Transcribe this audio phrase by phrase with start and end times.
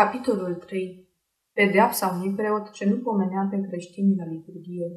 [0.00, 1.08] Capitolul 3.
[1.52, 4.88] Pedeapsa unui preot ce nu pomenea pe creștini la liturghie.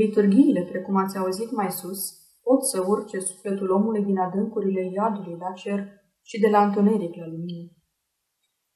[0.00, 2.00] Liturghiile, precum ați auzit mai sus,
[2.46, 5.80] pot să urce sufletul omului din adâncurile iadului la cer
[6.22, 7.70] și de la întuneric la lumină.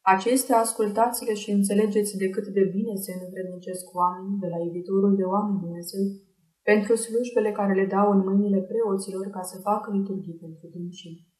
[0.01, 5.27] Acestea ascultați-le și înțelegeți de cât de bine se învrednicesc oamenii de la iubitorul de
[5.35, 6.05] oameni Dumnezeu
[6.63, 11.37] pentru slujbele care le dau în mâinile preoților ca să facă liturghii pentru dânsii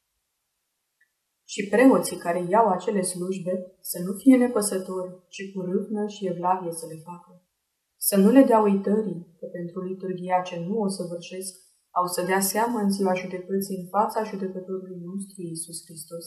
[1.53, 6.73] și preoții care iau acele slujbe să nu fie nepăsători, ci cu râvnă și evlavie
[6.81, 7.31] să le facă.
[8.09, 11.53] Să nu le dea uitării că pentru liturgia ce nu o săvârșesc,
[11.91, 16.27] au să dea seamă în ziua judecății în fața judecătorului nostru Iisus Hristos.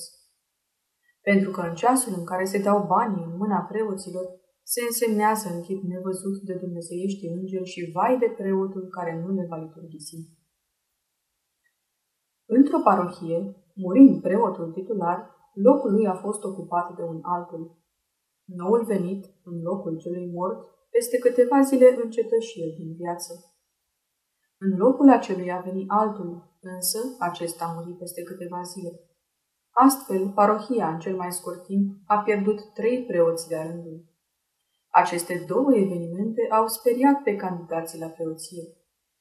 [1.21, 4.25] Pentru că în ceasul în care se dau banii în mâna preoților,
[4.63, 9.45] se însemnează în chip nevăzut de dumnezeiești îngeri și vai de preotul care nu le
[9.49, 10.17] va liturghisi.
[12.45, 17.77] Într-o parohie, Murind preotul titular, locul lui a fost ocupat de un altul.
[18.45, 20.59] Noul venit, în locul celui mort,
[20.89, 23.33] peste câteva zile încetă și el din viață.
[24.57, 28.99] În locul acelui a venit altul, însă acesta a murit peste câteva zile.
[29.71, 34.05] Astfel, parohia, în cel mai scurt timp, a pierdut trei preoți de rândul.
[34.89, 38.63] Aceste două evenimente au speriat pe candidații la preoție.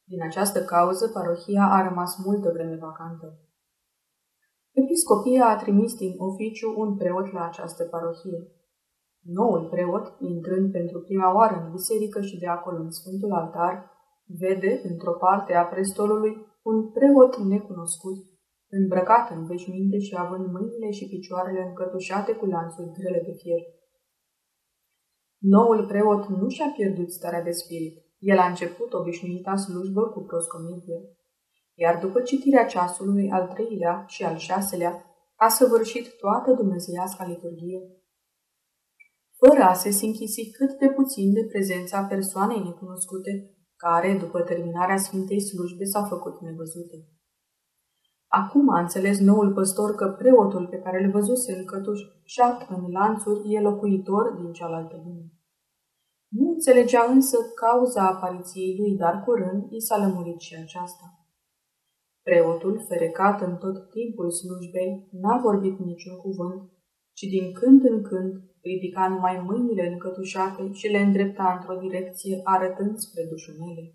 [0.04, 3.38] Din această cauză, parohia a rămas multă vreme vacantă.
[4.72, 8.40] Episcopia a trimis din oficiu un preot la această parohie.
[9.22, 13.90] Noul preot, intrând pentru prima oară în biserică și de acolo în Sfântul Altar,
[14.26, 18.18] vede, într-o parte a prestolului, un preot necunoscut,
[18.68, 23.62] îmbrăcat în veșminte și având mâinile și picioarele încătușate cu lanțuri grele de fier.
[25.38, 27.96] Noul preot nu și-a pierdut starea de spirit.
[28.18, 31.00] El a început obișnuita slujbă cu proscomidie
[31.84, 35.04] iar după citirea ceasului al treilea și al șaselea,
[35.36, 37.80] a săvârșit toată dumnezeiasca liturghie.
[39.36, 45.40] Fără a se sinchisi cât de puțin de prezența persoanei necunoscute, care, după terminarea Sfintei
[45.40, 47.08] Slujbe, s-a făcut nevăzute.
[48.26, 53.60] Acum a înțeles noul păstor că preotul pe care îl văzuse încătușat în lanțuri e
[53.60, 55.24] locuitor din cealaltă lume.
[56.28, 61.19] Nu înțelegea însă cauza apariției lui, dar curând i s-a lămurit și aceasta.
[62.22, 66.70] Preotul, ferecat în tot timpul slujbei, n-a vorbit niciun cuvânt,
[67.12, 68.32] ci din când în când
[68.62, 73.94] ridica numai mâinile încătușate și le îndrepta într-o direcție, arătând spre dușumele.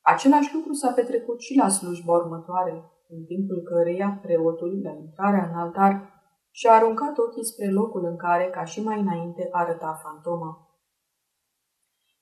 [0.00, 5.54] Același lucru s-a petrecut și la slujba următoare, în timpul căreia preotul, la intrarea în
[5.54, 6.18] altar,
[6.50, 10.68] și-a aruncat ochii spre locul în care, ca și mai înainte, arăta fantoma.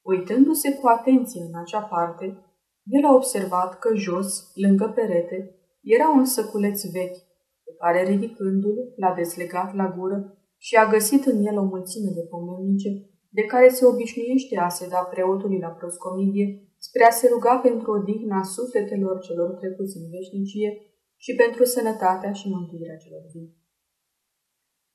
[0.02, 2.47] Uitându-se cu atenție în acea parte,
[2.96, 5.38] el a observat că jos, lângă perete,
[5.82, 7.20] era un săculeț vechi,
[7.64, 10.18] pe care, ridicându-l, l-a deslegat la gură
[10.56, 12.90] și a găsit în el o mulțime de pomelnice,
[13.28, 16.46] de care se obișnuiește a se da preotului la proscomidie
[16.78, 20.70] spre a se ruga pentru odihna sufletelor celor trecuți în veșnicie
[21.16, 23.56] și pentru sănătatea și mântuirea celor vii.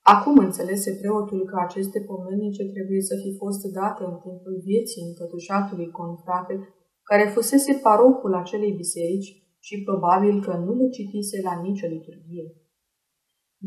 [0.02, 5.90] Acum înțelese preotul că aceste pomelnice trebuie să fi fost date în timpul vieții încătușatului
[5.90, 6.54] confrate
[7.08, 9.30] care fusese parocul acelei biserici
[9.66, 12.46] și probabil că nu le citise la nicio liturghie.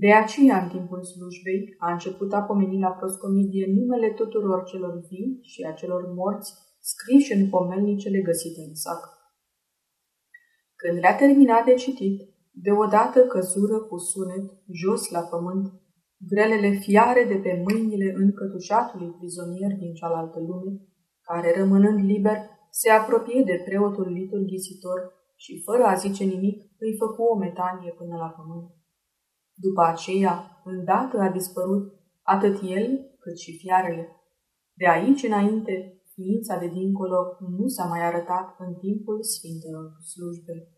[0.03, 5.39] De aceea, în timpul slujbei, a început a pomeni la proscomidie numele tuturor celor vii
[5.41, 9.01] și a celor morți, scriși în pomelnicele găsite în sac.
[10.75, 12.17] Când le-a terminat de citit,
[12.51, 14.45] deodată căzură cu sunet
[14.81, 15.65] jos la pământ,
[16.17, 20.71] grelele fiare de pe mâinile încătușatului prizonier din cealaltă lume,
[21.21, 22.37] care, rămânând liber,
[22.69, 28.15] se apropie de preotul liturghisitor și, fără a zice nimic, îi făcu o metanie până
[28.15, 28.69] la pământ.
[29.53, 34.05] După aceea, îndată a dispărut atât el cât și fiarele.
[34.73, 40.71] De aici înainte, ființa de dincolo nu s-a mai arătat în timpul Sfintelor slujbe.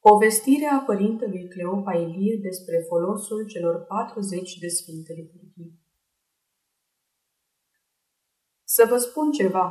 [0.00, 5.83] Povestirea părintelui Cleopa Ilie despre folosul celor 40 de sfinte liturghii.
[8.76, 9.66] Să vă spun ceva.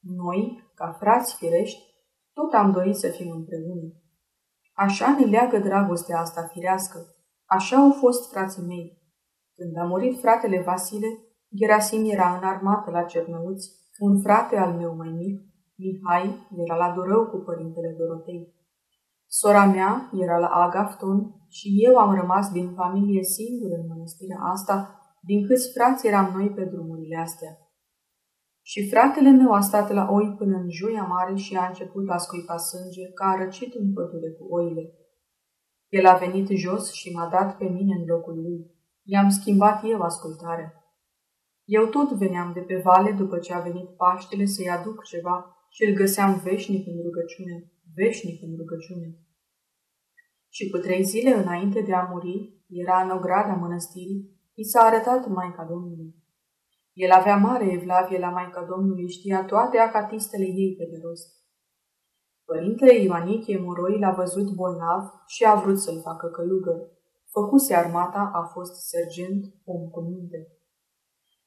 [0.00, 1.82] Noi, ca frați firești,
[2.32, 3.86] tot am dorit să fim împreună.
[4.72, 6.98] Așa ne leagă dragostea asta firească.
[7.44, 8.86] Așa au fost frații mei.
[9.54, 11.06] Când a murit fratele Vasile,
[11.58, 15.40] Gerasim era în armată la Cernăuți, un frate al meu mai mic,
[15.76, 18.54] Mihai, era la Dorău cu părintele Dorotei.
[19.26, 21.18] Sora mea era la Agafton
[21.48, 26.50] și eu am rămas din familie singur în mănăstirea asta, din câți frați eram noi
[26.50, 27.67] pe drumurile astea.
[28.70, 32.16] Și fratele meu a stat la oi până în joia mare și a început a
[32.16, 34.84] scuipa sânge, ca a răcit în pădure cu oile.
[35.88, 38.70] El a venit jos și m-a dat pe mine în locul lui.
[39.02, 40.72] I-am schimbat eu ascultarea.
[41.64, 45.84] Eu tot veneam de pe vale după ce a venit Paștele să-i aduc ceva și
[45.84, 49.18] îl găseam veșnic în rugăciune, veșnic în rugăciune.
[50.48, 55.28] Și cu trei zile înainte de a muri, era în ograda mănăstirii, i s-a arătat
[55.28, 56.17] Maica Domnului.
[57.04, 61.28] El avea mare evlavie la Maica Domnului, știa toate acatistele ei pe de rost.
[62.44, 66.80] Părintele Ioanichie Moroi l-a văzut bolnav și a vrut să-l facă călugăr.
[67.30, 70.48] Făcuse armata, a fost sergent, om cu minte.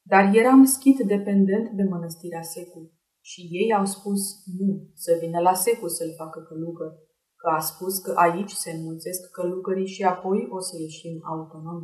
[0.01, 4.21] Dar era schit dependent de mănăstirea Secu și ei au spus
[4.59, 6.91] nu, să vină la Secu să-l facă călugăr,
[7.35, 11.83] că a spus că aici se înmulțesc călugării și apoi o să ieșim autonom.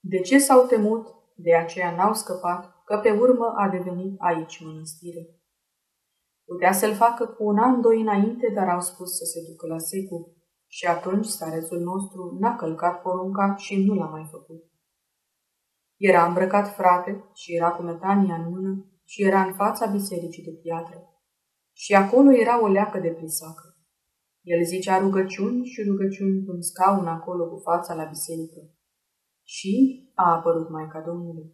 [0.00, 1.20] De ce s-au temut?
[1.42, 5.22] De aceea n-au scăpat, că pe urmă a devenit aici mănăstire.
[6.44, 9.78] Putea să-l facă cu un an, doi înainte, dar au spus să se ducă la
[9.78, 10.36] Secu.
[10.66, 14.62] Și atunci starețul nostru n-a călcat porunca și nu l-a mai făcut.
[15.96, 20.50] Era îmbrăcat frate și era cu metania în mână și era în fața bisericii de
[20.62, 20.98] piatră.
[21.72, 23.76] Și acolo era o leacă de prisacă.
[24.42, 28.60] El zicea rugăciuni și rugăciuni cu un scaun acolo cu fața la biserică.
[29.54, 29.74] Și
[30.14, 31.48] a apărut Maica Domnului.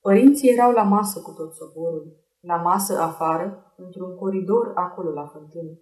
[0.00, 2.06] Părinții erau la masă cu tot soborul,
[2.40, 5.78] la masă afară, într-un coridor acolo la fântână.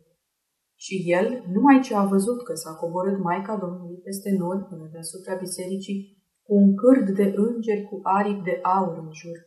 [0.74, 5.34] Și el, numai ce a văzut că s-a coborât Maica Domnului peste nori până deasupra
[5.34, 5.98] bisericii,
[6.42, 9.38] cu un cârd de îngeri cu aripi de aur în jur.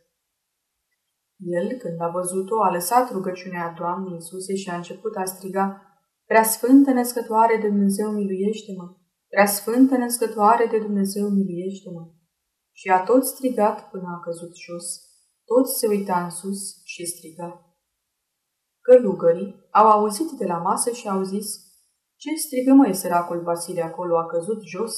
[1.38, 5.82] El, când a văzut-o, a lăsat rugăciunea Doamnei Iisuse și a început a striga,
[6.26, 9.05] Prea Sfântă Născătoare de Dumnezeu, miluiește-mă!
[9.36, 12.04] Prea Sfântă Născătoare de Dumnezeu, miluiește-mă!
[12.72, 14.86] Și a tot strigat până a căzut jos.
[15.46, 17.76] Toți se uita în sus și striga.
[18.82, 21.48] Călugării au auzit de la masă și au zis,
[22.16, 24.94] Ce strigă măi săracul Vasile acolo, a căzut jos?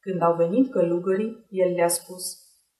[0.00, 2.24] Când au venit călugării, el le-a spus,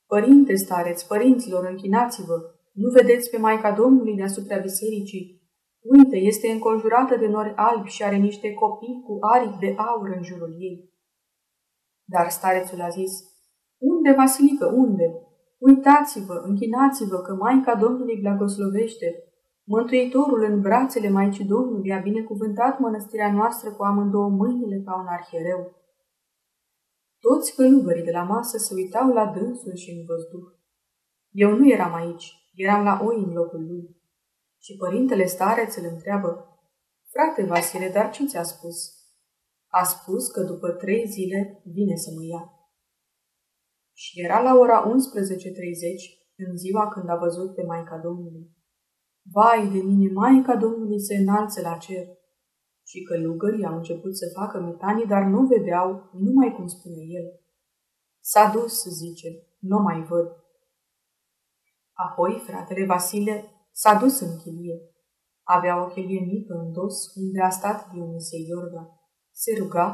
[0.07, 2.37] Părinte stareți, părinților, închinați-vă,
[2.73, 5.48] nu vedeți pe Maica Domnului deasupra bisericii?
[5.81, 10.23] Uite, este înconjurată de nori albi și are niște copii cu aripi de aur în
[10.23, 10.93] jurul ei.
[12.05, 13.13] Dar starețul a zis,
[13.79, 15.07] Unde, Vasilică, unde?
[15.59, 19.23] Uitați-vă, închinați-vă că Maica Domnului blagoslovește.
[19.65, 25.77] Mântuitorul în brațele Maicii Domnului a binecuvântat mănăstirea noastră cu amândouă mâinile ca un arhiereu.
[27.19, 30.49] Toți călugării de la masă se uitau la dânsul și în văzduh.
[31.31, 33.98] Eu nu eram aici, eram la oi în locul lui.
[34.59, 36.59] Și părintele stareț îl întreabă,
[37.11, 38.77] Frate Vasile, dar ce ți-a spus?
[39.67, 42.53] A spus că după trei zile vine să mă ia.
[43.93, 44.93] Și era la ora 11.30,
[46.37, 48.57] în ziua când a văzut pe Maica Domnului.
[49.23, 52.07] Vai de mine, Maica Domnului se înalță la cer
[52.91, 57.27] și călugării au început să facă metanii, dar nu vedeau, numai cum spune el.
[58.21, 59.29] S-a dus, zice,
[59.59, 60.29] nu mai văd.
[61.93, 64.79] Apoi fratele Vasile s-a dus în chilie.
[65.43, 68.85] Avea o chelie mică în dos, unde a stat Dionisie Iorga.
[69.33, 69.89] Se ruga,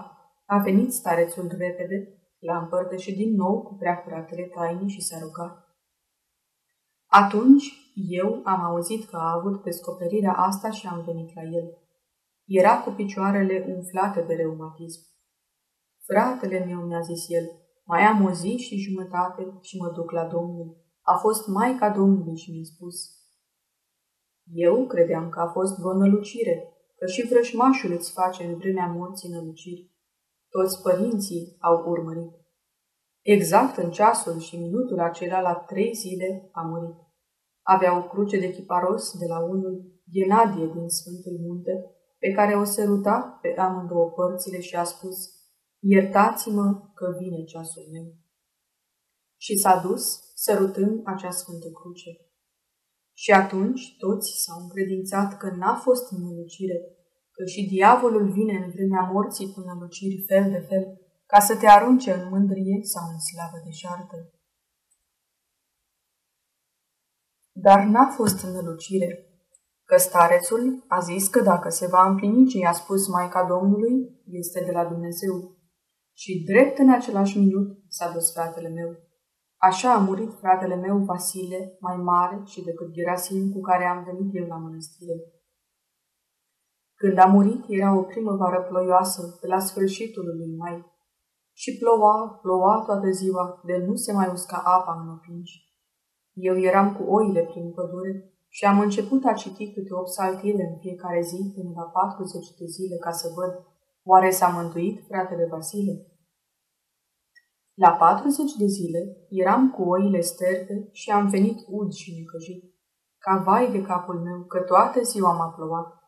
[0.47, 1.99] a venit starețul repede,
[2.39, 5.55] l-a împărtășit din nou cu preacuratele tainii și s-a rugat.
[7.07, 11.69] Atunci eu am auzit că a avut descoperirea asta și am venit la el.
[12.45, 15.01] Era cu picioarele umflate de reumatism.
[16.07, 17.47] Fratele meu, mi-a zis el,
[17.85, 20.77] mai am o zi și jumătate și mă duc la Domnul.
[21.03, 23.24] A fost Maica Domnului și mi-a spus.
[24.53, 29.29] Eu credeam că a fost vreo nălucire, că și vrășmașul îți face în vremea morții
[29.29, 29.91] năluciri.
[30.49, 32.33] Toți părinții au urmărit.
[33.21, 36.97] Exact în ceasul și minutul acela, la trei zile, a murit.
[37.63, 41.73] Avea o cruce de chiparos de la unul, Ghenadie din Sfântul Munte,
[42.19, 45.17] pe care o săruta pe amândouă părțile și a spus,
[45.79, 48.15] Iertați-mă că vine ceasul meu.
[49.37, 52.11] Și s-a dus, sărutând acea sfântă cruce.
[53.15, 56.79] Și atunci toți s-au încredințat că n-a fost nălucire,
[57.31, 60.85] că și diavolul vine în vremea morții cu năluciri fel de fel,
[61.27, 64.17] ca să te arunce în mândrie sau în slavă de șartă.
[67.53, 69.29] Dar n-a fost nălucire,
[69.85, 74.65] că starețul a zis că dacă se va împlini ce i-a spus Maica Domnului, este
[74.65, 75.57] de la Dumnezeu.
[76.13, 78.97] Și drept în același minut s-a dus fratele meu.
[79.69, 84.35] Așa a murit fratele meu Vasile, mai mare și decât Gerasim cu care am venit
[84.35, 85.17] eu la mănăstire.
[86.95, 90.93] Când a murit, era o primăvară ploioasă, pe la sfârșitul lui mai.
[91.53, 95.55] Și ploua, ploua toată ziua, de nu se mai usca apa în opinci.
[96.33, 100.79] Eu eram cu oile prin pădure și am început a citi câte o psaltire în
[100.79, 103.53] fiecare zi până la 40 de zile ca să văd
[104.03, 106.14] Oare s-a mântuit fratele Vasile?
[107.75, 112.75] La 40 de zile eram cu oile sterte și am venit ud și necăjit.
[113.19, 116.03] Ca vai de capul meu, că toată ziua m-a plouat.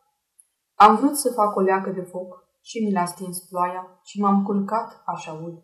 [0.75, 4.43] Am vrut să fac o leacă de foc și mi l-a stins ploaia și m-am
[4.43, 5.63] culcat așa ud.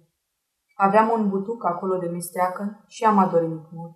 [0.75, 3.95] Aveam un butuc acolo de misteacă și am adormit mult.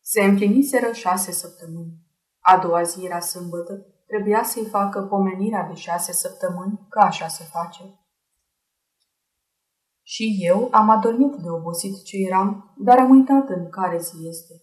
[0.00, 2.02] Se împliniseră șase săptămâni.
[2.40, 7.44] A doua zi era sâmbătă, trebuia să-i facă pomenirea de șase săptămâni, că așa se
[7.44, 7.98] face.
[10.12, 14.54] Și eu am adormit de obosit ce eram, dar am uitat în care zi este.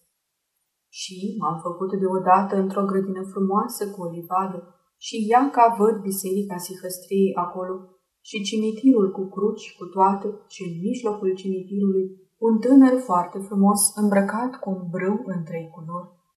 [0.89, 4.59] Și m-am făcut deodată într-o grădină frumoasă cu o livadă
[4.97, 7.75] și ea ca văd biserica Sihăstriei acolo
[8.21, 12.05] și cimitirul cu cruci cu toate și în mijlocul cimitirului
[12.37, 16.09] un tânăr foarte frumos îmbrăcat cu un brâu în trei culori.